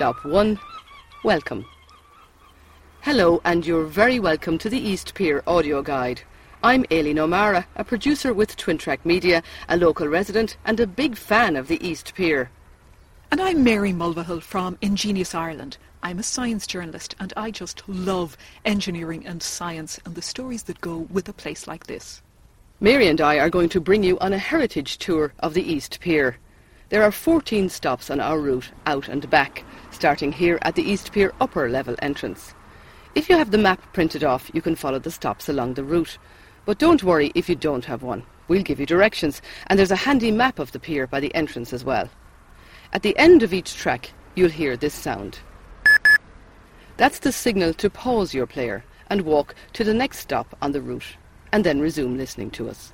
[0.00, 0.58] Stop 1.
[1.24, 1.66] Welcome.
[3.02, 6.22] Hello, and you're very welcome to the East Pier audio guide.
[6.62, 11.18] I'm Aileen O'Mara, a producer with Twin Track Media, a local resident, and a big
[11.18, 12.50] fan of the East Pier.
[13.30, 15.76] And I'm Mary Mulvihill from Ingenious Ireland.
[16.02, 20.80] I'm a science journalist and I just love engineering and science and the stories that
[20.80, 22.22] go with a place like this.
[22.80, 26.00] Mary and I are going to bring you on a heritage tour of the East
[26.00, 26.38] Pier.
[26.88, 31.12] There are 14 stops on our route out and back, starting here at the East
[31.12, 32.54] Pier upper level entrance.
[33.14, 36.18] If you have the map printed off, you can follow the stops along the route.
[36.64, 38.22] But don't worry if you don't have one.
[38.48, 41.72] We'll give you directions, and there's a handy map of the pier by the entrance
[41.72, 42.08] as well.
[42.92, 45.38] At the end of each track, you'll hear this sound.
[46.96, 50.80] That's the signal to pause your player and walk to the next stop on the
[50.80, 51.16] route,
[51.52, 52.92] and then resume listening to us.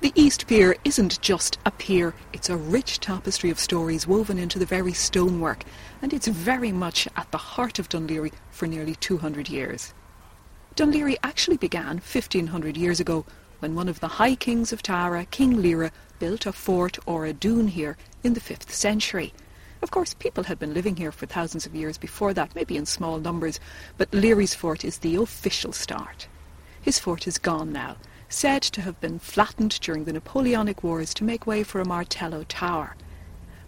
[0.00, 4.56] The East Pier isn't just a pier, it's a rich tapestry of stories woven into
[4.56, 5.64] the very stonework,
[6.00, 9.92] and it's very much at the heart of Laoghaire for nearly 200 years.
[10.76, 13.26] Laoghaire actually began 1500 years ago
[13.58, 15.90] when one of the High Kings of Tara, King Laoghaire,
[16.20, 19.34] built a fort or a dún here in the 5th century.
[19.82, 22.86] Of course, people had been living here for thousands of years before that, maybe in
[22.86, 23.58] small numbers,
[23.96, 26.28] but Laoghaires fort is the official start.
[26.80, 27.96] His fort is gone now,
[28.28, 32.44] said to have been flattened during the Napoleonic Wars to make way for a Martello
[32.48, 32.94] Tower.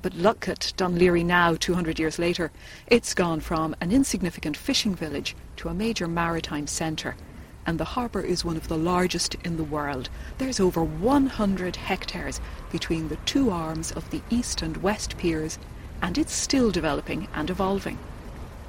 [0.00, 2.50] But look at Laoghaire now, 200 years later.
[2.86, 7.16] It's gone from an insignificant fishing village to a major maritime centre.
[7.66, 10.08] And the harbour is one of the largest in the world.
[10.38, 12.40] There's over 100 hectares
[12.70, 15.58] between the two arms of the east and west piers,
[16.00, 17.98] and it's still developing and evolving.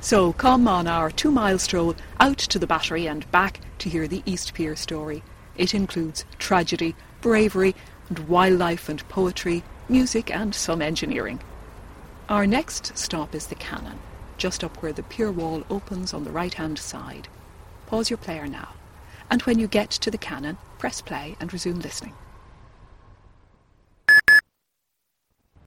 [0.01, 4.07] So come on our two mile stroll out to the battery and back to hear
[4.07, 5.23] the East Pier story.
[5.57, 7.75] It includes tragedy, bravery,
[8.09, 11.41] and wildlife and poetry, music and some engineering.
[12.29, 13.99] Our next stop is the cannon,
[14.37, 17.27] just up where the pier wall opens on the right hand side.
[17.87, 18.73] Pause your player now,
[19.29, 22.13] and when you get to the cannon, press play and resume listening.